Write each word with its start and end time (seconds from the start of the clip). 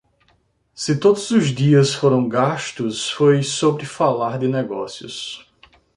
Se 0.73 0.97
todos 0.99 1.29
os 1.29 1.49
dias 1.49 1.93
foram 1.93 2.27
gastos, 2.27 3.11
foi 3.11 3.43
sobre 3.43 3.85
falar 3.85 4.39
de 4.39 4.47
negócios. 4.47 5.47